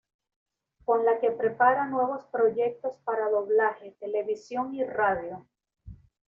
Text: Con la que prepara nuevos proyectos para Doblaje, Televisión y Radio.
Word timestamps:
Con 0.83 1.05
la 1.05 1.19
que 1.19 1.29
prepara 1.29 1.85
nuevos 1.85 2.25
proyectos 2.25 2.97
para 3.05 3.29
Doblaje, 3.29 3.91
Televisión 3.99 4.73
y 4.73 4.83
Radio. 4.83 5.45